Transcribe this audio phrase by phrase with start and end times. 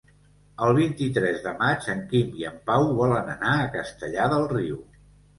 [0.67, 4.79] El vint-i-tres de maig en Quim i en Pau volen anar a Castellar del Riu.